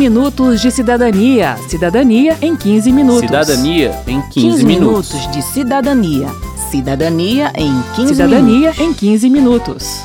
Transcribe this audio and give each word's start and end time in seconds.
minutos 0.00 0.62
de 0.62 0.70
cidadania. 0.70 1.58
Cidadania 1.68 2.34
em 2.40 2.56
15 2.56 2.90
minutos. 2.90 3.20
Cidadania 3.20 3.90
em 4.06 4.22
15, 4.22 4.32
15 4.32 4.64
minutos. 4.64 5.12
minutos 5.12 5.30
de 5.30 5.42
cidadania. 5.42 6.28
Cidadania 6.70 7.52
em 7.54 7.82
15 7.96 8.14
Cidadania 8.14 8.70
minutos. 8.70 8.80
em 8.80 8.94
15 8.94 9.28
minutos. 9.28 10.00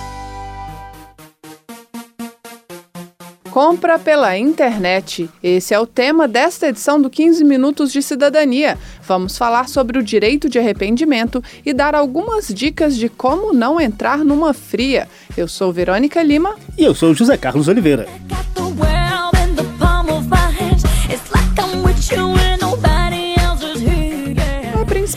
Compra 3.50 3.98
pela 3.98 4.38
internet. 4.38 5.30
Esse 5.42 5.74
é 5.74 5.80
o 5.80 5.88
tema 5.88 6.28
desta 6.28 6.68
edição 6.68 7.02
do 7.02 7.10
15 7.10 7.46
Minutos 7.46 7.90
de 7.90 8.02
Cidadania. 8.02 8.78
Vamos 9.08 9.38
falar 9.38 9.70
sobre 9.70 9.98
o 9.98 10.04
direito 10.04 10.50
de 10.50 10.60
arrependimento 10.60 11.42
e 11.66 11.72
dar 11.72 11.96
algumas 11.96 12.50
dicas 12.50 12.98
de 12.98 13.08
como 13.08 13.54
não 13.54 13.80
entrar 13.80 14.26
numa 14.26 14.54
fria. 14.54 15.08
Eu 15.38 15.48
sou 15.48 15.72
Verônica 15.72 16.22
Lima. 16.22 16.54
E 16.78 16.84
eu 16.84 16.94
sou 16.94 17.14
José 17.14 17.38
Carlos 17.38 17.70
Oliveira. 17.70 18.10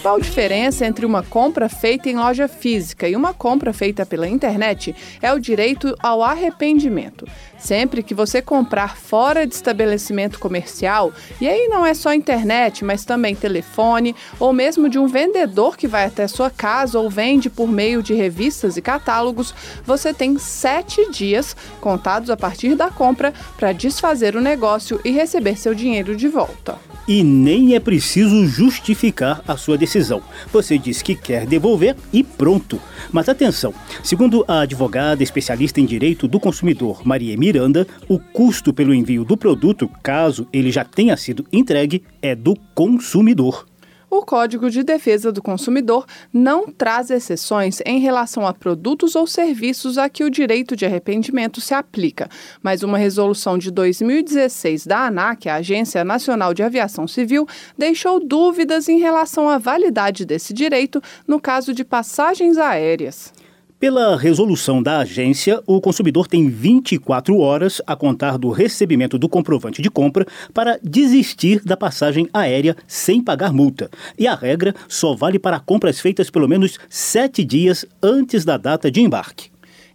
Principal 0.09 0.21
diferença 0.21 0.87
entre 0.87 1.05
uma 1.05 1.23
compra 1.23 1.69
feita 1.69 2.09
em 2.09 2.17
loja 2.17 2.48
física 2.48 3.07
e 3.07 3.15
uma 3.15 3.35
compra 3.35 3.75
feita 3.75 4.07
pela 4.07 4.27
internet 4.27 4.95
é 5.21 5.33
o 5.33 5.39
direito 5.39 5.95
ao 6.01 6.23
arrependimento. 6.23 7.27
Sempre 7.59 8.03
que 8.03 8.15
você 8.15 8.41
comprar 8.41 8.97
fora 8.97 9.47
de 9.47 9.55
estabelecimento 9.55 10.39
comercial, 10.39 11.12
e 11.41 11.48
aí 11.48 11.69
não 11.69 11.84
é 11.84 11.93
só 11.93 12.15
internet, 12.15 12.84
mas 12.84 13.05
também 13.05 13.34
telefone, 13.34 14.15
ou 14.41 14.53
mesmo 14.53 14.89
de 14.89 14.98
um 14.98 15.07
vendedor 15.07 15.77
que 15.77 15.87
vai 15.87 16.07
até 16.07 16.27
sua 16.27 16.48
casa 16.48 16.98
ou 16.98 17.11
vende 17.11 17.51
por 17.51 17.69
meio 17.69 18.03
de 18.03 18.15
revistas 18.15 18.77
e 18.77 18.83
catálogos, 18.83 19.55
você 19.84 20.15
tem 20.15 20.39
sete 20.39 21.11
dias, 21.11 21.55
contados 21.81 22.31
a 22.31 22.37
partir 22.37 22.75
da 22.75 22.91
compra, 22.91 23.34
para 23.59 23.73
desfazer 23.73 24.37
o 24.37 24.41
negócio 24.41 25.01
e 25.05 25.11
receber 25.11 25.59
seu 25.59 25.75
dinheiro 25.75 26.17
de 26.17 26.29
volta. 26.29 26.88
E 27.09 27.25
nem 27.25 27.75
é 27.75 27.81
preciso 27.81 28.47
justificar 28.47 29.42
a 29.48 29.56
sua 29.56 29.78
decisão. 29.78 30.20
Você 30.53 30.77
diz 30.77 31.01
que 31.01 31.15
quer 31.15 31.47
devolver 31.47 31.97
e 32.12 32.23
pronto. 32.23 32.78
Mas 33.11 33.31
atenção, 33.31 33.73
segundo 34.05 34.45
a 34.47 34.61
advogada 34.61 35.23
especialista 35.23 35.81
em 35.81 35.87
direito 35.87 36.28
do 36.28 36.39
consumidor 36.39 37.00
Maria 37.06 37.34
Miranda, 37.34 37.87
o 38.06 38.19
custo 38.19 38.75
pelo 38.75 38.92
envio 38.92 39.25
do 39.25 39.39
produto, 39.39 39.91
caso 40.03 40.47
ele 40.53 40.70
já 40.70 40.84
tenha 40.84 41.17
sido 41.17 41.47
entregue, 41.50 42.05
é 42.20 42.34
do 42.34 42.55
consumidor. 42.75 43.67
O 44.11 44.25
Código 44.25 44.70
de 44.70 44.83
Defesa 44.83 45.31
do 45.31 45.42
Consumidor 45.42 46.06
não 46.33 46.67
traz 46.67 47.11
exceções 47.11 47.83
em 47.84 47.98
relação 47.98 48.47
a 48.47 48.55
produtos 48.55 49.15
ou 49.15 49.27
serviços 49.27 49.98
a 49.98 50.09
que 50.09 50.25
o 50.25 50.31
direito 50.31 50.75
de 50.75 50.87
arrependimento 50.87 51.61
se 51.61 51.75
aplica, 51.75 52.27
mas 52.62 52.83
uma 52.83 52.97
resolução 52.97 53.59
de 53.59 53.70
2016 53.70 54.87
da 54.87 55.06
ANAC, 55.06 55.47
a 55.47 55.56
Agência 55.56 56.03
Nacional 56.05 56.55
de 56.55 56.62
Aviação 56.62 57.06
Civil, 57.06 57.47
deixou 57.77 58.19
dúvidas 58.19 58.89
em 58.89 58.98
relação 58.98 59.47
à 59.47 59.59
validade 59.59 60.25
desse 60.25 60.55
direito 60.55 61.03
no 61.27 61.39
caso 61.39 61.75
de 61.75 61.84
passagens 61.84 62.56
aéreas. 62.56 63.31
Pela 63.81 64.17
resolução 64.17 64.83
da 64.83 64.98
agência, 64.98 65.62
o 65.65 65.81
consumidor 65.81 66.27
tem 66.27 66.48
24 66.48 67.39
horas 67.39 67.81
a 67.87 67.95
contar 67.95 68.37
do 68.37 68.51
recebimento 68.51 69.17
do 69.17 69.29
comprovante 69.29 69.81
de 69.81 69.89
compra 69.89 70.27
para 70.53 70.81
desistir 70.83 71.62
da 71.65 71.77
passagem 71.77 72.29
aérea 72.33 72.77
sem 72.89 73.23
pagar 73.23 73.53
multa. 73.53 73.89
E 74.19 74.27
a 74.27 74.34
regra 74.34 74.75
só 74.89 75.15
vale 75.15 75.39
para 75.39 75.61
compras 75.61 76.01
feitas 76.01 76.29
pelo 76.29 76.49
menos 76.49 76.77
sete 76.91 77.45
dias 77.45 77.87
antes 78.03 78.45
da 78.45 78.56
data 78.56 78.91
de 78.91 79.01
embarque. 79.01 79.49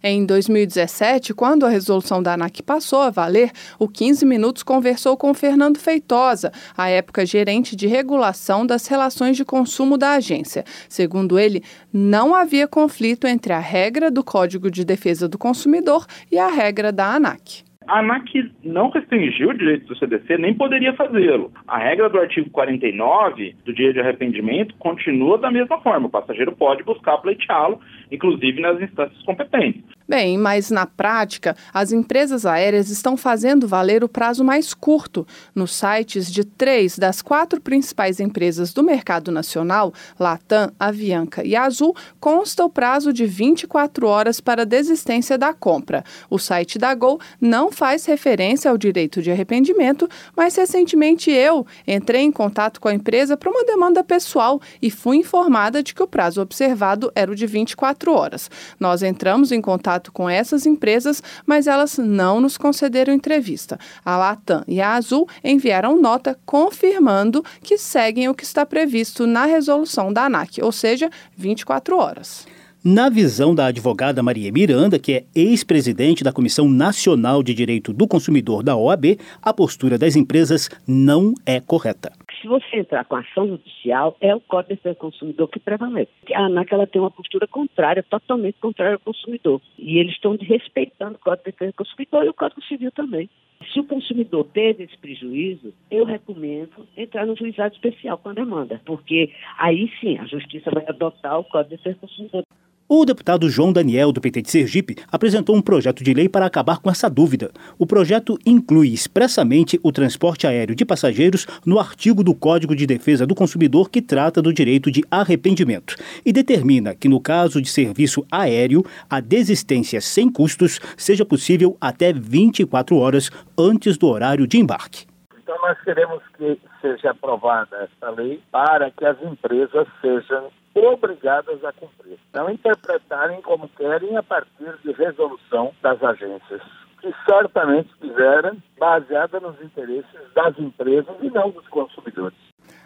Em 0.06 0.26
2017, 0.26 1.32
quando 1.32 1.64
a 1.64 1.70
resolução 1.70 2.22
da 2.22 2.34
ANAC 2.34 2.62
passou 2.62 3.00
a 3.00 3.08
valer, 3.08 3.50
o 3.78 3.88
15 3.88 4.26
Minutos 4.26 4.62
conversou 4.62 5.16
com 5.16 5.32
Fernando 5.32 5.78
Feitosa, 5.78 6.52
à 6.76 6.90
época 6.90 7.24
gerente 7.24 7.74
de 7.74 7.86
regulação 7.86 8.66
das 8.66 8.86
relações 8.86 9.34
de 9.34 9.46
consumo 9.46 9.96
da 9.96 10.10
agência. 10.10 10.62
Segundo 10.90 11.38
ele, 11.38 11.62
não 11.90 12.34
havia 12.34 12.68
conflito 12.68 13.26
entre 13.26 13.54
a 13.54 13.58
regra 13.58 14.10
do 14.10 14.22
Código 14.22 14.70
de 14.70 14.84
Defesa 14.84 15.26
do 15.26 15.38
Consumidor 15.38 16.04
e 16.30 16.38
a 16.38 16.48
regra 16.48 16.92
da 16.92 17.14
ANAC. 17.14 17.64
A 17.86 17.98
ANAC 17.98 18.50
não 18.62 18.90
restringiu 18.90 19.50
o 19.50 19.54
direito 19.54 19.86
do 19.86 19.96
CDC, 19.96 20.38
nem 20.38 20.54
poderia 20.54 20.94
fazê-lo. 20.94 21.52
A 21.68 21.78
regra 21.78 22.08
do 22.08 22.18
artigo 22.18 22.48
49 22.50 23.54
do 23.64 23.74
direito 23.74 23.94
de 23.94 24.00
arrependimento 24.00 24.74
continua 24.76 25.38
da 25.38 25.50
mesma 25.50 25.78
forma. 25.80 26.06
O 26.06 26.10
passageiro 26.10 26.52
pode 26.52 26.82
buscar 26.82 27.18
pleiteá-lo, 27.18 27.80
inclusive 28.10 28.60
nas 28.60 28.80
instâncias 28.80 29.22
competentes. 29.24 29.82
Bem, 30.06 30.36
mas 30.36 30.70
na 30.70 30.84
prática, 30.84 31.56
as 31.72 31.90
empresas 31.90 32.44
aéreas 32.44 32.90
estão 32.90 33.16
fazendo 33.16 33.66
valer 33.66 34.04
o 34.04 34.08
prazo 34.08 34.44
mais 34.44 34.74
curto. 34.74 35.26
Nos 35.54 35.74
sites 35.74 36.30
de 36.30 36.44
três 36.44 36.98
das 36.98 37.22
quatro 37.22 37.58
principais 37.58 38.20
empresas 38.20 38.74
do 38.74 38.82
mercado 38.82 39.32
nacional, 39.32 39.94
Latam, 40.20 40.70
Avianca 40.78 41.42
e 41.42 41.56
Azul, 41.56 41.96
consta 42.20 42.62
o 42.62 42.68
prazo 42.68 43.14
de 43.14 43.24
24 43.24 44.06
horas 44.06 44.40
para 44.40 44.66
desistência 44.66 45.38
da 45.38 45.54
compra. 45.54 46.04
O 46.28 46.38
site 46.38 46.78
da 46.78 46.94
Gol 46.94 47.18
não 47.40 47.72
faz 47.72 48.04
referência 48.04 48.70
ao 48.70 48.76
direito 48.76 49.22
de 49.22 49.30
arrependimento, 49.30 50.06
mas 50.36 50.54
recentemente 50.54 51.30
eu 51.30 51.66
entrei 51.86 52.20
em 52.20 52.32
contato 52.32 52.78
com 52.78 52.88
a 52.88 52.94
empresa 52.94 53.38
para 53.38 53.50
uma 53.50 53.64
demanda 53.64 54.04
pessoal 54.04 54.60
e 54.82 54.90
fui 54.90 55.16
informada 55.16 55.82
de 55.82 55.94
que 55.94 56.02
o 56.02 56.06
prazo 56.06 56.42
observado 56.42 57.10
era 57.14 57.32
o 57.32 57.34
de 57.34 57.46
24 57.46 58.12
horas. 58.12 58.50
Nós 58.78 59.02
entramos 59.02 59.50
em 59.50 59.62
contato 59.62 59.93
com 60.12 60.28
essas 60.28 60.66
empresas, 60.66 61.22
mas 61.46 61.66
elas 61.66 61.98
não 61.98 62.40
nos 62.40 62.56
concederam 62.56 63.14
entrevista. 63.14 63.78
A 64.04 64.16
Latam 64.16 64.62
e 64.66 64.80
a 64.80 64.94
Azul 64.94 65.28
enviaram 65.42 66.00
nota 66.00 66.38
confirmando 66.44 67.44
que 67.62 67.78
seguem 67.78 68.28
o 68.28 68.34
que 68.34 68.44
está 68.44 68.64
previsto 68.66 69.26
na 69.26 69.44
resolução 69.44 70.12
da 70.12 70.24
ANAC, 70.24 70.62
ou 70.62 70.72
seja, 70.72 71.10
24 71.36 71.96
horas. 71.96 72.46
Na 72.86 73.08
visão 73.08 73.54
da 73.54 73.64
advogada 73.64 74.22
Maria 74.22 74.52
Miranda, 74.52 74.98
que 74.98 75.12
é 75.14 75.24
ex-presidente 75.34 76.22
da 76.22 76.30
Comissão 76.30 76.68
Nacional 76.68 77.42
de 77.42 77.54
Direito 77.54 77.94
do 77.94 78.06
Consumidor 78.06 78.62
da 78.62 78.76
OAB, 78.76 79.18
a 79.40 79.54
postura 79.54 79.96
das 79.96 80.16
empresas 80.16 80.68
não 80.86 81.32
é 81.46 81.60
correta. 81.60 82.12
Se 82.44 82.48
você 82.48 82.76
entrar 82.76 83.06
com 83.06 83.16
ação 83.16 83.48
judicial, 83.48 84.18
é 84.20 84.34
o 84.34 84.38
Código 84.38 84.68
de 84.68 84.76
Defesa 84.76 84.94
do 84.94 84.98
Consumidor 84.98 85.48
que 85.48 85.58
prevalece. 85.58 86.10
A 86.34 86.44
ANAC 86.44 86.74
ela 86.74 86.86
tem 86.86 87.00
uma 87.00 87.10
postura 87.10 87.46
contrária, 87.46 88.02
totalmente 88.02 88.58
contrária 88.60 88.96
ao 88.96 89.00
consumidor. 89.00 89.62
E 89.78 89.96
eles 89.96 90.12
estão 90.12 90.36
respeitando 90.38 91.14
o 91.14 91.18
Código 91.18 91.42
de 91.42 91.52
Defesa 91.52 91.70
do 91.70 91.76
Consumidor 91.76 92.26
e 92.26 92.28
o 92.28 92.34
Código 92.34 92.62
Civil 92.64 92.92
também. 92.92 93.30
Se 93.72 93.80
o 93.80 93.84
consumidor 93.84 94.44
teve 94.52 94.84
esse 94.84 94.98
prejuízo, 94.98 95.72
eu 95.90 96.04
recomendo 96.04 96.86
entrar 96.94 97.24
no 97.24 97.34
juizado 97.34 97.74
especial 97.74 98.18
com 98.18 98.28
a 98.28 98.34
demanda, 98.34 98.78
porque 98.84 99.32
aí 99.56 99.90
sim 99.98 100.18
a 100.18 100.26
justiça 100.26 100.70
vai 100.70 100.84
adotar 100.86 101.38
o 101.40 101.44
Código 101.44 101.70
de 101.70 101.76
Defesa 101.78 101.96
do 101.96 102.00
Consumidor. 102.00 102.44
O 102.86 103.06
deputado 103.06 103.48
João 103.48 103.72
Daniel, 103.72 104.12
do 104.12 104.20
PT 104.20 104.42
de 104.42 104.50
Sergipe, 104.50 104.96
apresentou 105.10 105.56
um 105.56 105.62
projeto 105.62 106.04
de 106.04 106.12
lei 106.12 106.28
para 106.28 106.44
acabar 106.44 106.80
com 106.80 106.90
essa 106.90 107.08
dúvida. 107.08 107.50
O 107.78 107.86
projeto 107.86 108.38
inclui 108.44 108.88
expressamente 108.92 109.80
o 109.82 109.90
transporte 109.90 110.46
aéreo 110.46 110.76
de 110.76 110.84
passageiros 110.84 111.46
no 111.64 111.78
artigo 111.78 112.22
do 112.22 112.34
Código 112.34 112.76
de 112.76 112.86
Defesa 112.86 113.26
do 113.26 113.34
Consumidor 113.34 113.88
que 113.88 114.02
trata 114.02 114.42
do 114.42 114.52
direito 114.52 114.90
de 114.90 115.02
arrependimento 115.10 115.96
e 116.26 116.30
determina 116.30 116.94
que, 116.94 117.08
no 117.08 117.20
caso 117.20 117.58
de 117.62 117.70
serviço 117.70 118.22
aéreo, 118.30 118.84
a 119.08 119.18
desistência 119.18 119.98
sem 120.02 120.28
custos 120.30 120.78
seja 120.94 121.24
possível 121.24 121.78
até 121.80 122.12
24 122.12 122.96
horas 122.96 123.30
antes 123.56 123.96
do 123.96 124.08
horário 124.08 124.46
de 124.46 124.58
embarque. 124.58 125.06
Então, 125.44 125.58
nós 125.60 125.78
queremos 125.82 126.22
que 126.38 126.58
seja 126.80 127.10
aprovada 127.10 127.76
essa 127.76 128.10
lei 128.12 128.42
para 128.50 128.90
que 128.90 129.04
as 129.04 129.20
empresas 129.22 129.86
sejam 130.00 130.50
obrigadas 130.74 131.62
a 131.62 131.70
cumprir. 131.70 132.18
Não 132.32 132.48
interpretarem 132.48 133.42
como 133.42 133.68
querem 133.68 134.16
a 134.16 134.22
partir 134.22 134.74
de 134.82 134.92
resolução 134.92 135.74
das 135.82 136.02
agências, 136.02 136.62
que 136.98 137.14
certamente 137.28 137.90
fizeram 138.00 138.56
baseada 138.78 139.38
nos 139.38 139.60
interesses 139.60 140.32
das 140.34 140.58
empresas 140.58 141.14
e 141.20 141.28
não 141.28 141.50
dos 141.50 141.68
consumidores. 141.68 142.38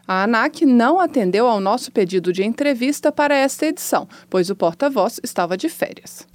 A 0.08 0.24
ANAC 0.24 0.66
não 0.66 0.98
atendeu 0.98 1.46
ao 1.46 1.60
nosso 1.60 1.92
pedido 1.92 2.32
de 2.32 2.42
entrevista 2.42 3.12
para 3.12 3.36
esta 3.36 3.66
edição, 3.66 4.08
pois 4.28 4.50
o 4.50 4.56
porta-voz 4.56 5.20
estava 5.22 5.56
de 5.56 5.68
férias. 5.68 6.26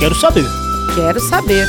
Quero 0.00 0.14
saber. 0.14 0.46
Quero 0.94 1.20
saber. 1.20 1.66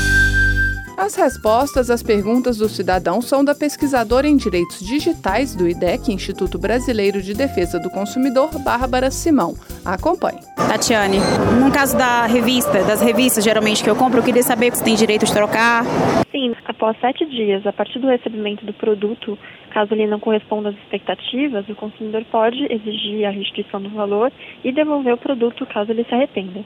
As 0.97 1.15
respostas 1.15 1.91
às 1.91 2.01
perguntas 2.01 2.57
do 2.57 2.67
cidadão 2.67 3.21
são 3.21 3.45
da 3.45 3.53
pesquisadora 3.53 4.27
em 4.27 4.35
direitos 4.35 4.79
digitais 4.79 5.55
do 5.55 5.69
IDEC, 5.69 6.11
Instituto 6.11 6.57
Brasileiro 6.57 7.21
de 7.21 7.35
Defesa 7.35 7.79
do 7.79 7.87
Consumidor, 7.91 8.49
Bárbara 8.63 9.11
Simão. 9.11 9.53
Acompanhe. 9.85 10.39
Tatiane, 10.55 11.19
no 11.63 11.71
caso 11.71 11.95
da 11.95 12.25
revista, 12.25 12.83
das 12.83 12.99
revistas 12.99 13.43
geralmente 13.43 13.83
que 13.83 13.89
eu 13.91 13.95
compro, 13.95 14.19
eu 14.19 14.23
queria 14.23 14.41
saber 14.41 14.75
se 14.75 14.83
tem 14.83 14.95
direito 14.95 15.23
de 15.23 15.31
trocar. 15.31 15.83
Sim, 16.31 16.55
após 16.65 16.99
sete 16.99 17.27
dias, 17.27 17.67
a 17.67 17.71
partir 17.71 17.99
do 17.99 18.07
recebimento 18.07 18.65
do 18.65 18.73
produto, 18.73 19.37
caso 19.71 19.93
ele 19.93 20.07
não 20.07 20.19
corresponda 20.19 20.69
às 20.69 20.75
expectativas, 20.77 21.69
o 21.69 21.75
consumidor 21.75 22.25
pode 22.31 22.57
exigir 22.73 23.23
a 23.23 23.29
restituição 23.29 23.79
do 23.79 23.89
valor 23.91 24.31
e 24.63 24.71
devolver 24.71 25.13
o 25.13 25.17
produto 25.17 25.63
caso 25.67 25.91
ele 25.91 26.05
se 26.05 26.15
arrependa. 26.15 26.65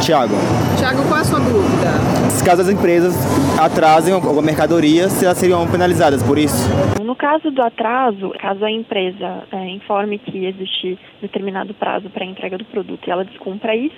Tiago. 0.00 0.34
Tiago, 0.78 1.02
qual 1.08 1.20
a 1.20 1.24
sua 1.24 1.38
dúvida? 1.40 2.18
caso 2.48 2.62
as 2.62 2.68
empresas 2.70 3.14
atrasem 3.60 4.14
alguma 4.14 4.40
mercadoria, 4.40 5.10
se 5.10 5.26
elas 5.26 5.36
seriam 5.36 5.68
penalizadas 5.70 6.22
por 6.22 6.38
isso? 6.38 6.66
No 7.04 7.14
caso 7.14 7.50
do 7.50 7.60
atraso, 7.60 8.32
caso 8.40 8.64
a 8.64 8.70
empresa 8.70 9.44
é, 9.52 9.68
informe 9.68 10.16
que 10.18 10.46
existe 10.46 10.98
determinado 11.20 11.74
prazo 11.74 12.08
para 12.08 12.24
a 12.24 12.26
entrega 12.26 12.56
do 12.56 12.64
produto 12.64 13.06
e 13.06 13.10
ela 13.10 13.22
descumpra 13.22 13.76
isso, 13.76 13.96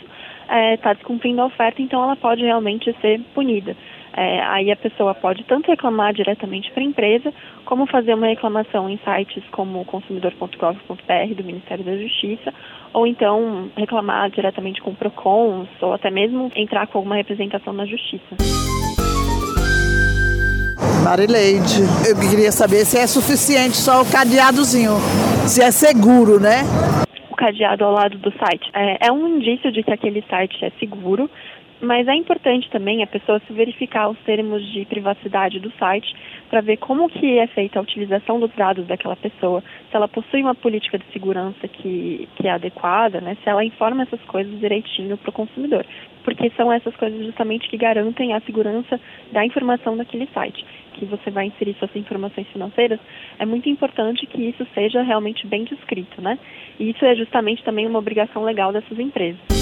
está 0.75 0.95
descumprindo 0.95 1.41
a 1.41 1.47
oferta, 1.47 1.81
então 1.81 2.03
ela 2.03 2.17
pode 2.17 2.43
realmente 2.43 2.93
ser 3.01 3.21
punida. 3.33 3.77
É, 4.17 4.43
aí 4.43 4.71
a 4.71 4.77
pessoa 4.77 5.15
pode 5.15 5.45
tanto 5.45 5.71
reclamar 5.71 6.13
diretamente 6.13 6.71
para 6.73 6.83
a 6.83 6.87
empresa, 6.87 7.33
como 7.65 7.87
fazer 7.87 8.15
uma 8.15 8.27
reclamação 8.27 8.89
em 8.91 8.99
sites 8.99 9.43
como 9.53 9.85
consumidor.gov.br 9.85 11.35
do 11.37 11.45
Ministério 11.45 11.85
da 11.85 11.97
Justiça, 11.97 12.53
ou 12.93 13.07
então 13.07 13.71
reclamar 13.77 14.31
diretamente 14.31 14.81
com 14.81 14.91
o 14.91 14.97
PROCON, 14.97 15.67
ou 15.81 15.93
até 15.93 16.11
mesmo 16.11 16.51
entrar 16.57 16.87
com 16.89 16.99
alguma 16.99 17.17
representação 17.17 17.73
na 17.73 17.87
Justiça. 17.87 18.37
Marileide, 21.05 21.81
eu 22.09 22.15
queria 22.15 22.53
saber 22.53 22.85
se 22.85 22.99
é 22.99 23.07
suficiente 23.07 23.77
só 23.77 24.03
o 24.03 24.11
cadeadozinho, 24.11 24.93
se 25.47 25.63
é 25.63 25.71
seguro, 25.71 26.39
né? 26.39 26.63
O 27.31 27.37
cadeado 27.37 27.85
ao 27.85 27.93
lado 27.93 28.19
do 28.19 28.31
site 28.33 28.71
é, 28.75 29.09
é 29.09 29.13
um 29.13 29.27
indício 29.27 29.73
de 29.73 29.83
que 29.83 29.93
aquele 29.93 30.23
site 30.29 30.63
é 30.65 30.71
seguro, 30.79 31.31
mas 31.81 32.07
é 32.07 32.15
importante 32.15 32.69
também 32.71 33.03
a 33.03 33.07
pessoa 33.07 33.41
se 33.47 33.53
verificar 33.53 34.09
os 34.09 34.19
termos 34.21 34.63
de 34.73 34.85
privacidade 34.85 35.59
do 35.59 35.71
site 35.73 36.15
para 36.49 36.61
ver 36.61 36.77
como 36.77 37.09
que 37.09 37.39
é 37.39 37.47
feita 37.47 37.79
a 37.79 37.83
utilização 37.83 38.39
dos 38.39 38.51
dados 38.53 38.87
daquela 38.87 39.17
pessoa, 39.17 39.63
se 39.91 39.97
ela 39.97 40.09
possui 40.09 40.43
uma 40.43 40.55
política 40.55 40.99
de 40.99 41.05
segurança 41.13 41.67
que, 41.69 42.29
que 42.37 42.47
é 42.47 42.51
adequada, 42.51 43.21
né, 43.21 43.37
se 43.43 43.49
ela 43.49 43.65
informa 43.65 44.03
essas 44.03 44.21
coisas 44.23 44.59
direitinho 44.59 45.17
para 45.17 45.31
o 45.31 45.33
consumidor. 45.33 45.87
Porque 46.25 46.51
são 46.51 46.71
essas 46.71 46.95
coisas 46.97 47.25
justamente 47.25 47.69
que 47.69 47.79
garantem 47.79 48.35
a 48.35 48.41
segurança 48.41 49.01
da 49.33 49.45
informação 49.45 49.97
daquele 49.97 50.27
site. 50.35 50.65
Que 50.95 51.07
você 51.07 51.31
vai 51.31 51.47
inserir 51.47 51.75
suas 51.79 51.95
informações 51.97 52.47
financeiras, 52.49 53.01
é 53.39 53.47
muito 53.47 53.69
importante 53.71 54.27
que 54.27 54.43
isso 54.43 54.67
seja 54.75 55.01
realmente 55.03 55.47
bem 55.47 55.65
descrito, 55.65 56.21
né? 56.21 56.39
E 56.79 56.91
isso 56.91 57.05
é 57.05 57.15
justamente 57.15 57.65
também 57.65 57.87
uma 57.87 57.99
obrigação 57.99 58.45
legal 58.45 58.71
dessas 58.71 58.99
empresas. 58.99 59.60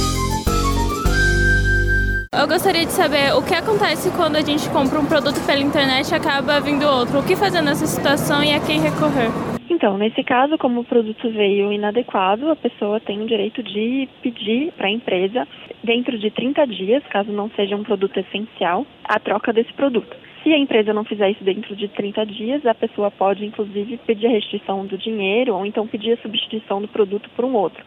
Eu 2.38 2.46
gostaria 2.46 2.87
de 2.87 2.93
saber 2.93 3.35
o 3.35 3.43
que 3.43 3.52
acontece 3.52 4.12
quando 4.12 4.37
a 4.37 4.40
gente 4.40 4.70
compra 4.70 5.00
um 5.00 5.05
produto 5.05 5.44
pela 5.44 5.58
internet 5.58 6.08
e 6.08 6.14
acaba 6.14 6.61
vindo 6.61 6.87
outro. 6.87 7.19
O 7.19 7.25
que 7.25 7.35
fazer 7.35 7.61
nessa 7.61 7.85
situação 7.85 8.44
e 8.44 8.55
a 8.55 8.61
quem 8.61 8.81
recorrer? 8.81 9.26
Então, 9.69 9.99
nesse 9.99 10.23
caso, 10.23 10.56
como 10.56 10.82
o 10.82 10.85
produto 10.85 11.29
veio 11.32 11.73
inadequado, 11.73 12.49
a 12.49 12.55
pessoa 12.55 13.00
tem 13.00 13.20
o 13.20 13.26
direito 13.26 13.61
de 13.61 14.08
pedir 14.23 14.70
para 14.76 14.87
a 14.87 14.90
empresa, 14.90 15.49
dentro 15.82 16.17
de 16.17 16.31
30 16.31 16.64
dias, 16.69 17.02
caso 17.11 17.32
não 17.32 17.50
seja 17.56 17.75
um 17.75 17.82
produto 17.82 18.17
essencial, 18.20 18.87
a 19.02 19.19
troca 19.19 19.52
desse 19.52 19.73
produto. 19.73 20.17
Se 20.44 20.52
a 20.52 20.58
empresa 20.58 20.94
não 20.94 21.02
fizer 21.02 21.32
isso 21.32 21.43
dentro 21.43 21.75
de 21.75 21.88
30 21.88 22.25
dias, 22.25 22.64
a 22.64 22.75
pessoa 22.75 23.11
pode, 23.11 23.44
inclusive, 23.44 23.99
pedir 24.06 24.29
a 24.29 24.31
restrição 24.31 24.87
do 24.87 24.96
dinheiro 24.96 25.56
ou 25.56 25.67
então 25.67 25.88
pedir 25.88 26.12
a 26.12 26.23
substituição 26.23 26.81
do 26.81 26.87
produto 26.87 27.29
por 27.35 27.44
um 27.44 27.55
outro 27.55 27.85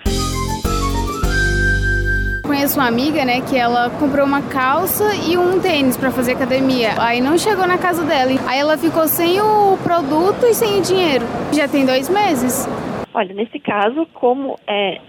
conheço 2.51 2.77
uma 2.77 2.89
amiga, 2.89 3.23
né, 3.23 3.39
que 3.39 3.57
ela 3.57 3.89
comprou 3.91 4.25
uma 4.25 4.41
calça 4.41 5.05
e 5.25 5.37
um 5.37 5.61
tênis 5.61 5.95
para 5.95 6.11
fazer 6.11 6.33
academia. 6.33 6.89
Aí 6.99 7.21
não 7.21 7.37
chegou 7.37 7.65
na 7.65 7.77
casa 7.77 8.03
dela. 8.03 8.29
Aí 8.45 8.59
ela 8.59 8.77
ficou 8.77 9.07
sem 9.07 9.39
o 9.39 9.77
produto 9.81 10.45
e 10.45 10.53
sem 10.53 10.79
o 10.79 10.81
dinheiro. 10.81 11.23
Já 11.53 11.69
tem 11.69 11.85
dois 11.85 12.09
meses. 12.09 12.67
Olha, 13.13 13.33
nesse 13.33 13.57
caso, 13.57 14.05
como 14.13 14.59
é, 14.67 14.99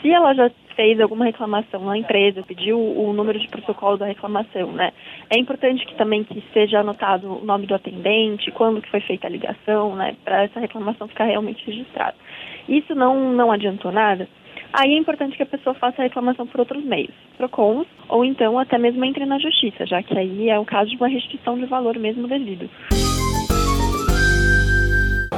se 0.00 0.12
ela 0.12 0.32
já 0.32 0.48
fez 0.76 1.00
alguma 1.00 1.24
reclamação 1.24 1.84
na 1.84 1.98
empresa, 1.98 2.44
pediu 2.46 2.78
o 2.78 3.12
número 3.12 3.36
de 3.40 3.48
protocolo 3.48 3.96
da 3.96 4.06
reclamação, 4.06 4.70
né? 4.70 4.92
É 5.28 5.36
importante 5.36 5.84
que 5.84 5.96
também 5.96 6.22
que 6.22 6.40
seja 6.52 6.78
anotado 6.78 7.42
o 7.42 7.44
nome 7.44 7.66
do 7.66 7.74
atendente, 7.74 8.52
quando 8.52 8.80
que 8.80 8.90
foi 8.90 9.00
feita 9.00 9.26
a 9.26 9.30
ligação, 9.30 9.96
né? 9.96 10.14
Para 10.24 10.44
essa 10.44 10.60
reclamação 10.60 11.08
ficar 11.08 11.24
realmente 11.24 11.66
registrada. 11.66 12.14
Isso 12.68 12.94
não 12.94 13.32
não 13.32 13.50
adiantou 13.50 13.90
nada 13.90 14.28
aí 14.72 14.94
é 14.94 14.98
importante 14.98 15.36
que 15.36 15.42
a 15.42 15.46
pessoa 15.46 15.74
faça 15.74 16.00
a 16.00 16.04
reclamação 16.04 16.46
por 16.46 16.60
outros 16.60 16.84
meios, 16.84 17.12
PROCONs, 17.36 17.86
ou 18.08 18.24
então 18.24 18.58
até 18.58 18.78
mesmo 18.78 19.04
entre 19.04 19.26
na 19.26 19.38
justiça, 19.38 19.86
já 19.86 20.02
que 20.02 20.16
aí 20.16 20.48
é 20.48 20.58
o 20.58 20.64
caso 20.64 20.90
de 20.90 20.96
uma 20.96 21.08
restrição 21.08 21.58
de 21.58 21.66
valor 21.66 21.98
mesmo 21.98 22.26
devido. 22.26 22.68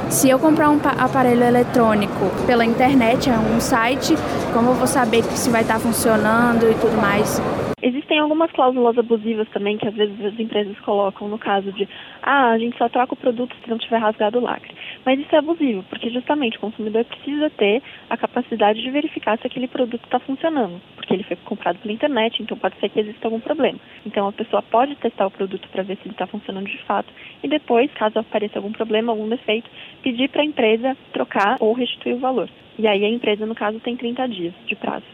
Se 0.09 0.29
eu 0.29 0.39
comprar 0.39 0.69
um 0.69 0.79
aparelho 0.97 1.43
eletrônico 1.43 2.31
pela 2.45 2.63
internet, 2.65 3.29
é 3.29 3.33
um 3.33 3.59
site, 3.59 4.13
como 4.53 4.69
eu 4.69 4.73
vou 4.75 4.87
saber 4.87 5.23
se 5.23 5.49
vai 5.49 5.61
estar 5.61 5.79
funcionando 5.79 6.69
e 6.69 6.73
tudo 6.75 6.95
mais? 7.01 7.41
Existem 7.81 8.19
algumas 8.19 8.51
cláusulas 8.51 8.97
abusivas 8.97 9.47
também 9.49 9.77
que 9.77 9.87
às 9.87 9.93
vezes 9.93 10.23
as 10.23 10.39
empresas 10.39 10.79
colocam 10.79 11.27
no 11.27 11.37
caso 11.37 11.71
de 11.71 11.87
ah, 12.21 12.51
a 12.51 12.57
gente 12.57 12.77
só 12.77 12.87
troca 12.87 13.13
o 13.13 13.17
produto 13.17 13.55
se 13.63 13.69
não 13.69 13.77
tiver 13.77 13.97
rasgado 13.97 14.39
o 14.39 14.41
lacre. 14.41 14.74
Mas 15.05 15.19
isso 15.19 15.35
é 15.35 15.37
abusivo, 15.37 15.83
porque 15.83 16.09
justamente 16.09 16.57
o 16.57 16.61
consumidor 16.61 17.05
precisa 17.05 17.49
ter 17.51 17.83
a 18.09 18.17
capacidade 18.17 18.81
de 18.81 18.89
verificar 18.89 19.37
se 19.37 19.45
aquele 19.45 19.67
produto 19.67 20.03
está 20.03 20.19
funcionando, 20.19 20.81
porque 20.95 21.13
ele 21.13 21.23
foi 21.23 21.37
comprado 21.37 21.77
pela 21.77 21.93
internet, 21.93 22.41
então 22.41 22.57
pode 22.57 22.75
ser 22.79 22.89
que 22.89 22.99
exista 22.99 23.27
algum 23.27 23.39
problema. 23.39 23.79
Então 24.03 24.27
a 24.27 24.33
pessoa 24.33 24.63
pode 24.63 24.95
testar 24.95 25.27
o 25.27 25.31
produto 25.31 25.69
para 25.69 25.83
ver 25.83 25.97
se 25.97 26.03
ele 26.05 26.15
está 26.15 26.25
funcionando 26.25 26.65
de 26.65 26.81
fato 26.85 27.13
e 27.43 27.47
depois, 27.47 27.91
caso 27.93 28.17
apareça 28.17 28.57
algum 28.57 28.71
problema, 28.71 29.11
algum 29.11 29.29
defeito, 29.29 29.69
pedir 30.01 30.29
para 30.29 30.41
a 30.41 30.45
empresa 30.45 30.97
trocar 31.13 31.57
ou 31.59 31.73
restituir 31.73 32.15
o 32.15 32.19
valor. 32.19 32.49
E 32.77 32.87
aí 32.87 33.05
a 33.05 33.09
empresa, 33.09 33.45
no 33.45 33.53
caso, 33.53 33.79
tem 33.79 33.95
30 33.95 34.27
dias 34.27 34.53
de 34.65 34.75
prazo. 34.75 35.05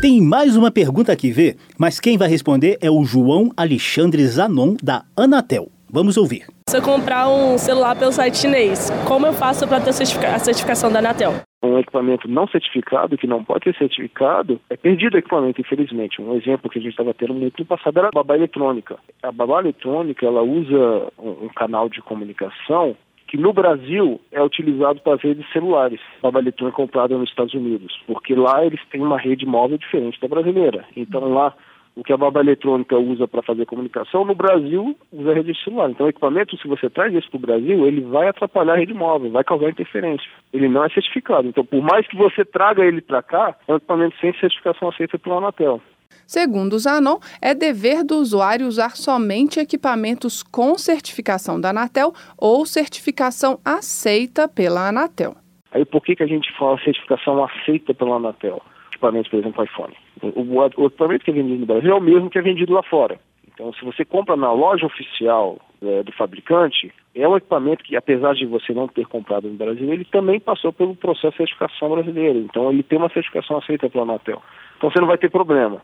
Tem 0.00 0.20
mais 0.22 0.56
uma 0.56 0.70
pergunta 0.70 1.12
aqui, 1.12 1.30
Vê, 1.30 1.56
mas 1.78 2.00
quem 2.00 2.16
vai 2.16 2.28
responder 2.28 2.78
é 2.80 2.90
o 2.90 3.04
João 3.04 3.50
Alexandre 3.56 4.24
Zanon, 4.24 4.76
da 4.82 5.04
Anatel. 5.14 5.70
Vamos 5.90 6.16
ouvir. 6.16 6.59
Se 6.70 6.76
eu 6.76 6.82
comprar 6.82 7.28
um 7.28 7.58
celular 7.58 7.96
pelo 7.96 8.12
site 8.12 8.38
chinês, 8.38 8.90
como 9.08 9.26
eu 9.26 9.32
faço 9.32 9.66
para 9.66 9.80
ter 9.80 9.90
a 9.90 10.38
certificação 10.38 10.88
da 10.92 11.00
Anatel? 11.00 11.32
um 11.64 11.76
equipamento 11.80 12.28
não 12.28 12.46
certificado, 12.46 13.18
que 13.18 13.26
não 13.26 13.42
pode 13.42 13.64
ser 13.64 13.76
certificado, 13.76 14.60
é 14.70 14.76
perdido 14.76 15.14
o 15.14 15.18
equipamento, 15.18 15.60
infelizmente. 15.60 16.22
Um 16.22 16.36
exemplo 16.36 16.70
que 16.70 16.78
a 16.78 16.80
gente 16.80 16.92
estava 16.92 17.12
tendo 17.12 17.34
no 17.34 17.50
passado 17.66 17.98
era 17.98 18.06
a 18.06 18.12
babá 18.12 18.36
eletrônica. 18.36 18.96
A 19.20 19.32
babá 19.32 19.58
eletrônica, 19.58 20.24
ela 20.24 20.42
usa 20.42 21.08
um, 21.18 21.48
canal 21.48 21.88
de 21.88 22.00
comunicação 22.02 22.96
que 23.26 23.36
no 23.36 23.52
Brasil 23.52 24.20
é 24.30 24.40
utilizado 24.40 25.00
para 25.00 25.14
as 25.14 25.22
redes 25.22 25.44
celulares, 25.52 26.00
babá 26.22 26.38
eletrônica 26.38 26.76
comprada 26.76 27.18
nos 27.18 27.30
Estados 27.30 27.52
Unidos, 27.52 28.00
porque 28.06 28.36
lá 28.36 28.64
eles 28.64 28.80
têm 28.92 29.02
uma 29.02 29.18
rede 29.18 29.44
móvel 29.44 29.76
diferente 29.76 30.20
da 30.20 30.28
brasileira. 30.28 30.84
Então 30.96 31.32
lá 31.34 31.52
o 32.00 32.02
que 32.02 32.14
a 32.14 32.16
baba 32.16 32.40
eletrônica 32.40 32.96
usa 32.96 33.28
para 33.28 33.42
fazer 33.42 33.66
comunicação, 33.66 34.24
no 34.24 34.34
Brasil 34.34 34.96
usa 35.12 35.32
a 35.32 35.34
rede 35.34 35.52
celular. 35.62 35.90
Então 35.90 36.06
o 36.06 36.08
equipamento, 36.08 36.56
se 36.56 36.66
você 36.66 36.88
traz 36.88 37.12
isso 37.12 37.28
para 37.28 37.36
o 37.36 37.40
Brasil, 37.40 37.86
ele 37.86 38.00
vai 38.00 38.26
atrapalhar 38.26 38.72
a 38.72 38.78
rede 38.78 38.94
móvel, 38.94 39.30
vai 39.30 39.44
causar 39.44 39.68
interferência. 39.68 40.26
Ele 40.50 40.66
não 40.66 40.82
é 40.82 40.88
certificado. 40.88 41.46
Então 41.46 41.62
por 41.62 41.82
mais 41.82 42.08
que 42.08 42.16
você 42.16 42.42
traga 42.42 42.82
ele 42.82 43.02
para 43.02 43.22
cá, 43.22 43.54
é 43.68 43.72
um 43.74 43.76
equipamento 43.76 44.16
sem 44.18 44.32
certificação 44.38 44.88
aceita 44.88 45.18
pela 45.18 45.36
Anatel. 45.36 45.78
Segundo 46.26 46.72
o 46.72 46.78
Zanon, 46.78 47.18
é 47.42 47.54
dever 47.54 48.02
do 48.02 48.16
usuário 48.16 48.66
usar 48.66 48.96
somente 48.96 49.60
equipamentos 49.60 50.42
com 50.42 50.78
certificação 50.78 51.60
da 51.60 51.68
Anatel 51.68 52.14
ou 52.38 52.64
certificação 52.64 53.58
aceita 53.62 54.48
pela 54.48 54.88
Anatel. 54.88 55.36
Aí 55.70 55.84
por 55.84 56.02
que, 56.02 56.16
que 56.16 56.22
a 56.22 56.26
gente 56.26 56.50
fala 56.56 56.82
certificação 56.82 57.44
aceita 57.44 57.92
pela 57.92 58.16
Anatel? 58.16 58.62
Equipamentos, 59.00 59.30
por 59.30 59.40
exemplo, 59.40 59.64
iPhone. 59.64 59.96
O, 60.20 60.82
o, 60.82 60.86
equipamento 60.86 61.24
que 61.24 61.30
é 61.30 61.34
vendido 61.34 61.60
no 61.60 61.66
Brasil 61.66 61.90
é 61.90 61.94
o 61.94 62.00
mesmo 62.02 62.28
que 62.28 62.38
é 62.38 62.42
vendido 62.42 62.74
lá 62.74 62.82
fora. 62.82 63.18
Então, 63.48 63.72
se 63.72 63.82
você 63.82 64.04
compra 64.04 64.36
na 64.36 64.52
loja 64.52 64.84
oficial 64.84 65.58
é, 65.82 66.02
do 66.02 66.12
fabricante, 66.12 66.92
é 67.14 67.26
um 67.26 67.34
equipamento 67.34 67.82
que, 67.82 67.96
apesar 67.96 68.34
de 68.34 68.44
você 68.44 68.74
não 68.74 68.86
ter 68.86 69.06
comprado 69.06 69.48
no 69.48 69.54
Brasil, 69.54 69.90
ele 69.90 70.04
também 70.04 70.38
passou 70.38 70.70
pelo 70.70 70.94
processo 70.94 71.30
de 71.30 71.36
certificação 71.38 71.88
brasileiro. 71.88 72.40
Então, 72.40 72.70
ele 72.70 72.82
tem 72.82 72.98
uma 72.98 73.08
certificação 73.08 73.56
aceita 73.56 73.88
pela 73.88 74.04
Anatel. 74.04 74.42
Então, 74.76 74.90
você 74.90 75.00
não 75.00 75.08
vai 75.08 75.16
ter 75.16 75.30
problema. 75.30 75.80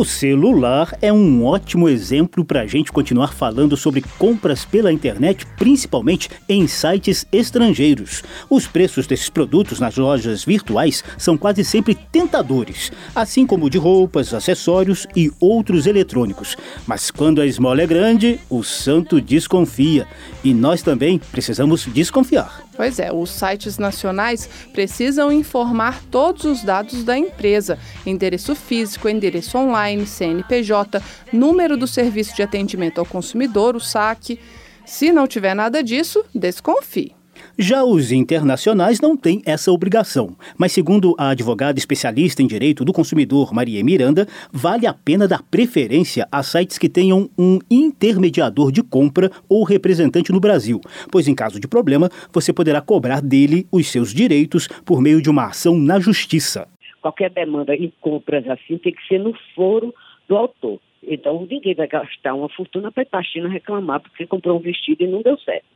O 0.00 0.04
celular 0.06 0.96
é 1.02 1.12
um 1.12 1.44
ótimo 1.44 1.86
exemplo 1.86 2.42
para 2.42 2.62
a 2.62 2.66
gente 2.66 2.90
continuar 2.90 3.34
falando 3.34 3.76
sobre 3.76 4.00
compras 4.18 4.64
pela 4.64 4.90
internet, 4.90 5.44
principalmente 5.58 6.30
em 6.48 6.66
sites 6.66 7.26
estrangeiros. 7.30 8.22
Os 8.48 8.66
preços 8.66 9.06
desses 9.06 9.28
produtos 9.28 9.78
nas 9.78 9.98
lojas 9.98 10.42
virtuais 10.42 11.04
são 11.18 11.36
quase 11.36 11.62
sempre 11.62 11.94
tentadores, 11.94 12.90
assim 13.14 13.44
como 13.46 13.68
de 13.68 13.76
roupas, 13.76 14.32
acessórios 14.32 15.06
e 15.14 15.30
outros 15.38 15.86
eletrônicos. 15.86 16.56
Mas 16.86 17.10
quando 17.10 17.42
a 17.42 17.46
esmola 17.46 17.82
é 17.82 17.86
grande, 17.86 18.40
o 18.48 18.62
santo 18.62 19.20
desconfia. 19.20 20.08
E 20.42 20.54
nós 20.54 20.80
também 20.80 21.18
precisamos 21.30 21.84
desconfiar. 21.84 22.69
Pois 22.80 22.98
é, 22.98 23.12
os 23.12 23.28
sites 23.28 23.76
nacionais 23.76 24.48
precisam 24.72 25.30
informar 25.30 26.02
todos 26.10 26.46
os 26.46 26.62
dados 26.64 27.04
da 27.04 27.18
empresa: 27.18 27.78
endereço 28.06 28.56
físico, 28.56 29.06
endereço 29.06 29.58
online, 29.58 30.06
CNPJ, 30.06 31.02
número 31.30 31.76
do 31.76 31.86
serviço 31.86 32.34
de 32.34 32.42
atendimento 32.42 32.98
ao 32.98 33.04
consumidor, 33.04 33.76
o 33.76 33.80
SAC. 33.80 34.40
Se 34.86 35.12
não 35.12 35.26
tiver 35.26 35.52
nada 35.52 35.82
disso, 35.82 36.24
desconfie. 36.34 37.19
Já 37.62 37.84
os 37.84 38.10
internacionais 38.10 39.02
não 39.02 39.14
têm 39.14 39.42
essa 39.44 39.70
obrigação, 39.70 40.34
mas 40.58 40.72
segundo 40.72 41.14
a 41.18 41.28
advogada 41.28 41.78
especialista 41.78 42.42
em 42.42 42.46
direito 42.46 42.86
do 42.86 42.92
consumidor 42.92 43.52
Maria 43.52 43.84
Miranda, 43.84 44.26
vale 44.50 44.86
a 44.86 44.94
pena 44.94 45.28
dar 45.28 45.42
preferência 45.42 46.26
a 46.32 46.42
sites 46.42 46.78
que 46.78 46.88
tenham 46.88 47.28
um 47.38 47.58
intermediador 47.70 48.72
de 48.72 48.82
compra 48.82 49.30
ou 49.46 49.62
representante 49.62 50.32
no 50.32 50.40
Brasil, 50.40 50.80
pois 51.12 51.28
em 51.28 51.34
caso 51.34 51.60
de 51.60 51.68
problema, 51.68 52.08
você 52.32 52.50
poderá 52.50 52.80
cobrar 52.80 53.20
dele 53.20 53.66
os 53.70 53.88
seus 53.88 54.14
direitos 54.14 54.66
por 54.86 55.02
meio 55.02 55.20
de 55.20 55.28
uma 55.28 55.44
ação 55.44 55.76
na 55.76 56.00
justiça. 56.00 56.66
Qualquer 57.02 57.28
demanda 57.28 57.76
em 57.76 57.92
compras 58.00 58.48
assim 58.48 58.78
tem 58.78 58.94
que 58.94 59.06
ser 59.06 59.18
no 59.18 59.34
foro 59.54 59.94
do 60.26 60.34
autor. 60.34 60.80
Então 61.06 61.46
ninguém 61.46 61.74
vai 61.74 61.86
gastar 61.86 62.32
uma 62.32 62.48
fortuna 62.48 62.90
para 62.90 63.02
ir 63.02 63.06
para 63.06 63.20
a 63.20 63.22
China 63.22 63.50
reclamar 63.50 64.00
porque 64.00 64.26
comprou 64.26 64.56
um 64.56 64.62
vestido 64.62 65.04
e 65.04 65.06
não 65.06 65.20
deu 65.20 65.38
certo. 65.40 65.66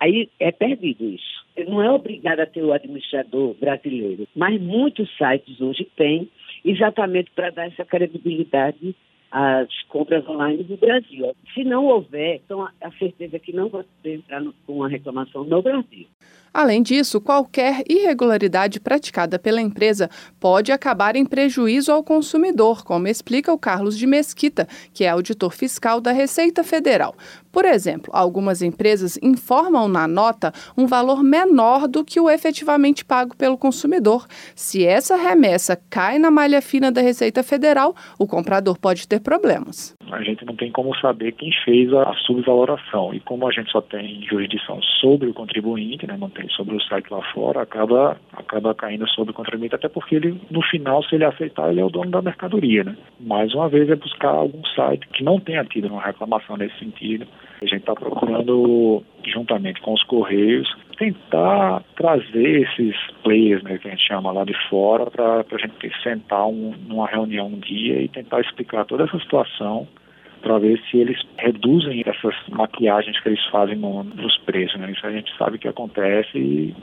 Aí 0.00 0.30
é 0.40 0.50
perdido 0.50 1.04
isso. 1.04 1.40
Não 1.68 1.82
é 1.82 1.90
obrigado 1.90 2.40
a 2.40 2.46
ter 2.46 2.62
o 2.62 2.72
administrador 2.72 3.54
brasileiro, 3.54 4.26
mas 4.34 4.58
muitos 4.60 5.08
sites 5.18 5.60
hoje 5.60 5.86
têm, 5.94 6.28
exatamente 6.64 7.30
para 7.32 7.50
dar 7.50 7.66
essa 7.66 7.84
credibilidade 7.84 8.94
às 9.30 9.68
compras 9.84 10.26
online 10.28 10.64
do 10.64 10.76
Brasil. 10.76 11.34
Se 11.54 11.62
não 11.62 11.84
houver, 11.84 12.40
então 12.44 12.62
a 12.62 12.90
certeza 12.98 13.36
é 13.36 13.38
que 13.38 13.52
não 13.52 13.68
vai 13.68 13.84
entrar 14.04 14.42
com 14.66 14.72
uma 14.72 14.88
reclamação 14.88 15.44
no 15.44 15.62
Brasil. 15.62 16.06
Além 16.52 16.82
disso, 16.82 17.20
qualquer 17.20 17.84
irregularidade 17.88 18.80
praticada 18.80 19.38
pela 19.38 19.60
empresa 19.60 20.10
pode 20.40 20.72
acabar 20.72 21.14
em 21.14 21.24
prejuízo 21.24 21.92
ao 21.92 22.02
consumidor, 22.02 22.82
como 22.84 23.06
explica 23.06 23.52
o 23.52 23.58
Carlos 23.58 23.96
de 23.96 24.04
Mesquita, 24.04 24.66
que 24.92 25.04
é 25.04 25.08
auditor 25.08 25.52
fiscal 25.52 26.00
da 26.00 26.10
Receita 26.10 26.64
Federal. 26.64 27.14
Por 27.52 27.64
exemplo, 27.64 28.10
algumas 28.14 28.62
empresas 28.62 29.18
informam 29.22 29.88
na 29.88 30.06
nota 30.06 30.52
um 30.76 30.86
valor 30.86 31.22
menor 31.22 31.88
do 31.88 32.04
que 32.04 32.20
o 32.20 32.30
efetivamente 32.30 33.04
pago 33.04 33.36
pelo 33.36 33.58
consumidor. 33.58 34.26
Se 34.54 34.86
essa 34.86 35.16
remessa 35.16 35.76
cai 35.90 36.18
na 36.18 36.30
malha 36.30 36.62
fina 36.62 36.92
da 36.92 37.00
Receita 37.00 37.42
Federal, 37.42 37.94
o 38.18 38.26
comprador 38.26 38.78
pode 38.78 39.08
ter 39.08 39.20
problemas. 39.20 39.94
A 40.10 40.22
gente 40.22 40.44
não 40.44 40.56
tem 40.56 40.70
como 40.72 40.94
saber 40.96 41.32
quem 41.32 41.52
fez 41.64 41.92
a, 41.92 42.12
subvaloração. 42.26 43.14
E 43.14 43.20
como 43.20 43.46
a 43.46 43.52
gente 43.52 43.70
só 43.70 43.80
tem 43.80 44.22
jurisdição 44.28 44.80
sobre 45.00 45.28
o 45.28 45.34
contribuinte, 45.34 46.06
né, 46.06 46.16
não 46.18 46.28
tem 46.28 46.48
sobre 46.50 46.76
o 46.76 46.80
site 46.82 47.10
lá 47.10 47.22
fora, 47.32 47.62
acaba, 47.62 48.16
acaba 48.32 48.74
caindo 48.74 49.08
sobre 49.08 49.32
o 49.32 49.34
contribuinte, 49.34 49.74
até 49.74 49.88
porque 49.88 50.16
ele, 50.16 50.40
no 50.50 50.62
final, 50.62 51.02
se 51.04 51.14
ele 51.14 51.24
aceitar, 51.24 51.70
ele 51.70 51.80
é 51.80 51.84
o 51.84 51.90
dono 51.90 52.10
da 52.10 52.22
mercadoria. 52.22 52.84
Né? 52.84 52.96
Mais 53.18 53.54
uma 53.54 53.68
vez 53.68 53.88
é 53.88 53.96
buscar 53.96 54.30
algum 54.30 54.64
site 54.74 55.06
que 55.12 55.24
não 55.24 55.40
tenha 55.40 55.64
tido 55.64 55.88
uma 55.88 56.02
reclamação 56.02 56.56
nesse 56.56 56.78
sentido. 56.78 57.26
A 57.62 57.66
gente 57.66 57.80
está 57.80 57.94
procurando, 57.94 59.02
juntamente 59.24 59.80
com 59.82 59.92
os 59.92 60.02
Correios, 60.04 60.66
tentar 60.96 61.82
trazer 61.94 62.62
esses 62.62 62.96
players, 63.22 63.62
né, 63.62 63.76
que 63.78 63.86
a 63.86 63.90
gente 63.90 64.06
chama 64.06 64.32
lá 64.32 64.44
de 64.44 64.54
fora, 64.68 65.10
para 65.10 65.40
a 65.40 65.58
gente 65.58 66.02
sentar 66.02 66.46
um, 66.46 66.74
numa 66.88 67.06
reunião 67.06 67.48
um 67.48 67.58
dia 67.58 68.00
e 68.00 68.08
tentar 68.08 68.40
explicar 68.40 68.84
toda 68.86 69.04
essa 69.04 69.18
situação 69.18 69.86
para 70.40 70.58
ver 70.58 70.80
se 70.90 70.96
eles 70.96 71.20
reduzem 71.36 72.02
essas 72.06 72.34
maquiagens 72.48 73.20
que 73.20 73.28
eles 73.28 73.44
fazem 73.46 73.76
no- 73.76 74.04
nos 74.04 74.38
preços. 74.38 74.80
Né? 74.80 74.90
Isso 74.90 75.06
a 75.06 75.12
gente 75.12 75.30
sabe 75.36 75.58
que 75.58 75.68
acontece 75.68 76.38
e, 76.38 76.74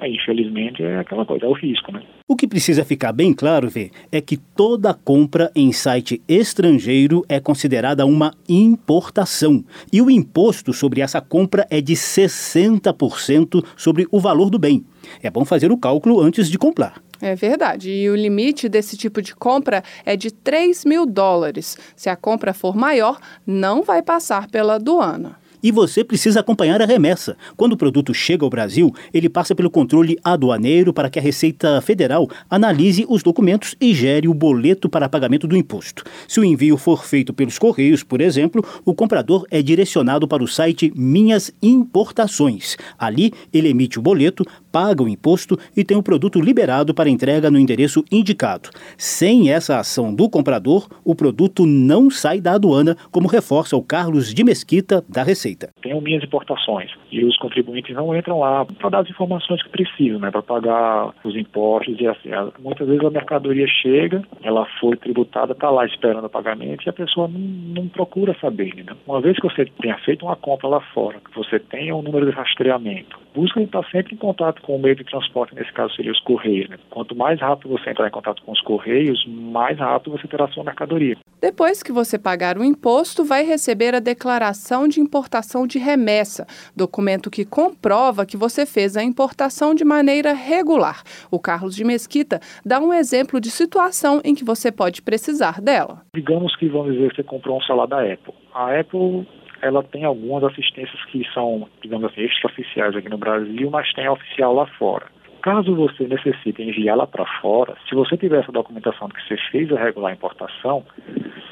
aí, 0.00 0.16
infelizmente, 0.16 0.82
é 0.82 0.98
aquela 0.98 1.24
coisa, 1.24 1.46
é 1.46 1.48
o 1.48 1.52
risco, 1.52 1.92
né? 1.92 2.02
O 2.26 2.36
que 2.36 2.46
precisa 2.46 2.84
ficar 2.84 3.12
bem 3.12 3.32
claro, 3.32 3.68
Vê, 3.68 3.90
é 4.10 4.20
que 4.20 4.36
toda 4.36 4.94
compra 4.94 5.50
em 5.54 5.72
site 5.72 6.22
estrangeiro 6.28 7.24
é 7.28 7.40
considerada 7.40 8.06
uma 8.06 8.32
importação. 8.48 9.64
E 9.92 10.00
o 10.00 10.10
imposto 10.10 10.72
sobre 10.72 11.00
essa 11.00 11.20
compra 11.20 11.66
é 11.70 11.80
de 11.80 11.94
60% 11.94 13.64
sobre 13.76 14.06
o 14.10 14.20
valor 14.20 14.50
do 14.50 14.58
bem. 14.58 14.84
É 15.22 15.30
bom 15.30 15.44
fazer 15.44 15.70
o 15.70 15.78
cálculo 15.78 16.20
antes 16.20 16.50
de 16.50 16.58
comprar. 16.58 17.02
É 17.20 17.34
verdade. 17.34 17.90
E 17.90 18.08
o 18.08 18.16
limite 18.16 18.68
desse 18.68 18.96
tipo 18.96 19.20
de 19.20 19.34
compra 19.34 19.82
é 20.06 20.16
de 20.16 20.30
3 20.30 20.84
mil 20.86 21.04
dólares. 21.04 21.76
Se 21.94 22.08
a 22.08 22.16
compra 22.16 22.54
for 22.54 22.74
maior, 22.74 23.18
não 23.46 23.82
vai 23.82 24.02
passar 24.02 24.48
pela 24.48 24.76
aduana. 24.76 25.39
E 25.62 25.70
você 25.70 26.02
precisa 26.02 26.40
acompanhar 26.40 26.80
a 26.80 26.86
remessa. 26.86 27.36
Quando 27.56 27.72
o 27.72 27.76
produto 27.76 28.14
chega 28.14 28.44
ao 28.44 28.50
Brasil, 28.50 28.94
ele 29.12 29.28
passa 29.28 29.54
pelo 29.54 29.70
controle 29.70 30.18
aduaneiro 30.24 30.92
para 30.92 31.10
que 31.10 31.18
a 31.18 31.22
Receita 31.22 31.80
Federal 31.80 32.28
analise 32.48 33.04
os 33.08 33.22
documentos 33.22 33.74
e 33.80 33.94
gere 33.94 34.28
o 34.28 34.34
boleto 34.34 34.88
para 34.88 35.08
pagamento 35.08 35.46
do 35.46 35.56
imposto. 35.56 36.04
Se 36.26 36.40
o 36.40 36.44
envio 36.44 36.76
for 36.76 37.04
feito 37.04 37.32
pelos 37.32 37.58
Correios, 37.58 38.02
por 38.02 38.20
exemplo, 38.20 38.64
o 38.84 38.94
comprador 38.94 39.46
é 39.50 39.60
direcionado 39.62 40.26
para 40.26 40.42
o 40.42 40.48
site 40.48 40.92
Minhas 40.94 41.52
Importações. 41.62 42.76
Ali, 42.98 43.32
ele 43.52 43.68
emite 43.68 43.98
o 43.98 44.02
boleto, 44.02 44.44
paga 44.72 45.02
o 45.02 45.08
imposto 45.08 45.58
e 45.76 45.84
tem 45.84 45.96
o 45.96 46.02
produto 46.02 46.40
liberado 46.40 46.94
para 46.94 47.10
entrega 47.10 47.50
no 47.50 47.58
endereço 47.58 48.04
indicado. 48.10 48.70
Sem 48.96 49.50
essa 49.50 49.78
ação 49.78 50.14
do 50.14 50.28
comprador, 50.28 50.88
o 51.04 51.14
produto 51.14 51.66
não 51.66 52.10
sai 52.10 52.40
da 52.40 52.52
aduana, 52.52 52.96
como 53.10 53.28
reforça 53.28 53.76
o 53.76 53.82
Carlos 53.82 54.32
de 54.32 54.44
Mesquita, 54.44 55.04
da 55.08 55.22
Receita. 55.22 55.49
Tem 55.82 55.94
o 55.94 56.00
minhas 56.00 56.22
importações 56.24 56.90
e 57.10 57.24
os 57.24 57.36
contribuintes 57.38 57.94
não 57.94 58.14
entram 58.16 58.38
lá 58.40 58.64
para 58.64 58.88
dar 58.90 58.98
as 59.00 59.10
informações 59.10 59.62
que 59.62 59.68
precisam, 59.68 60.18
né, 60.20 60.30
para 60.30 60.42
pagar 60.42 61.10
os 61.24 61.36
impostos 61.36 61.96
e 62.00 62.06
assim. 62.06 62.32
a- 62.32 62.50
Muitas 62.60 62.86
vezes 62.86 63.04
a 63.04 63.10
mercadoria 63.10 63.66
chega, 63.66 64.22
ela 64.42 64.66
foi 64.80 64.96
tributada, 64.96 65.52
está 65.52 65.70
lá 65.70 65.84
esperando 65.86 66.24
o 66.24 66.30
pagamento 66.30 66.84
e 66.84 66.88
a 66.88 66.92
pessoa 66.92 67.26
não, 67.28 67.38
não 67.82 67.88
procura 67.88 68.36
saber. 68.40 68.74
Né? 68.76 68.92
Uma 69.06 69.20
vez 69.20 69.36
que 69.36 69.42
você 69.48 69.64
tenha 69.80 69.96
feito 69.98 70.24
uma 70.24 70.36
compra 70.36 70.68
lá 70.68 70.80
fora, 70.92 71.18
que 71.20 71.34
você 71.36 71.58
tenha 71.58 71.94
um 71.96 72.02
número 72.02 72.26
de 72.26 72.32
rastreamento, 72.32 73.18
busca 73.34 73.60
estar 73.60 73.84
sempre 73.90 74.14
em 74.14 74.18
contato 74.18 74.60
com 74.62 74.76
o 74.76 74.78
meio 74.82 74.94
de 74.96 75.04
transporte, 75.04 75.54
nesse 75.54 75.72
caso 75.72 75.94
seria 75.94 76.12
os 76.12 76.20
correios. 76.20 76.68
Né? 76.68 76.76
Quanto 76.90 77.14
mais 77.16 77.40
rápido 77.40 77.70
você 77.70 77.90
entrar 77.90 78.06
em 78.08 78.10
contato 78.10 78.42
com 78.42 78.52
os 78.52 78.60
correios, 78.60 79.24
mais 79.26 79.78
rápido 79.78 80.12
você 80.12 80.28
terá 80.28 80.46
sua 80.48 80.64
mercadoria. 80.64 81.16
Depois 81.40 81.82
que 81.82 81.92
você 81.92 82.18
pagar 82.18 82.58
o 82.58 82.64
imposto, 82.64 83.24
vai 83.24 83.42
receber 83.44 83.94
a 83.94 84.00
declaração 84.00 84.86
de 84.86 85.00
importação 85.00 85.39
de 85.66 85.78
remessa, 85.78 86.46
documento 86.76 87.30
que 87.30 87.44
comprova 87.44 88.26
que 88.26 88.36
você 88.36 88.64
fez 88.66 88.96
a 88.96 89.02
importação 89.02 89.74
de 89.74 89.84
maneira 89.84 90.32
regular. 90.32 91.02
O 91.30 91.38
Carlos 91.38 91.74
de 91.74 91.84
Mesquita 91.84 92.40
dá 92.64 92.78
um 92.80 92.92
exemplo 92.92 93.40
de 93.40 93.50
situação 93.50 94.20
em 94.24 94.34
que 94.34 94.44
você 94.44 94.70
pode 94.70 95.02
precisar 95.02 95.60
dela. 95.60 96.02
Digamos 96.14 96.54
que, 96.56 96.68
vamos 96.68 96.92
dizer, 96.92 97.14
você 97.14 97.22
comprou 97.22 97.58
um 97.58 97.62
celular 97.62 97.86
da 97.86 98.00
Apple. 98.00 98.34
A 98.54 98.78
Apple, 98.78 99.26
ela 99.62 99.82
tem 99.82 100.04
algumas 100.04 100.44
assistências 100.44 101.04
que 101.06 101.22
são, 101.32 101.68
digamos 101.82 102.10
assim, 102.10 102.22
extraoficiais 102.22 102.94
aqui 102.96 103.08
no 103.08 103.18
Brasil, 103.18 103.70
mas 103.70 103.92
tem 103.94 104.06
a 104.06 104.12
oficial 104.12 104.54
lá 104.54 104.66
fora. 104.78 105.06
Caso 105.42 105.74
você 105.74 106.06
necessite 106.06 106.62
enviá-la 106.62 107.06
para 107.06 107.24
fora, 107.40 107.74
se 107.88 107.94
você 107.94 108.16
tiver 108.16 108.40
essa 108.40 108.52
documentação 108.52 109.08
de 109.08 109.14
que 109.14 109.22
você 109.26 109.36
fez 109.50 109.72
a 109.72 109.82
regular 109.82 110.12
importação, 110.12 110.84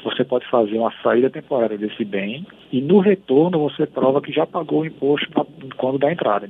você 0.03 0.23
pode 0.23 0.47
fazer 0.47 0.77
uma 0.77 0.93
saída 1.01 1.29
temporária 1.29 1.77
desse 1.77 2.05
bem 2.05 2.45
e 2.71 2.81
no 2.81 2.99
retorno 2.99 3.59
você 3.59 3.87
prova 3.87 4.21
que 4.21 4.31
já 4.31 4.45
pagou 4.45 4.81
o 4.81 4.85
imposto 4.85 5.27
quando 5.75 5.97
da 5.97 6.11
entrada. 6.11 6.47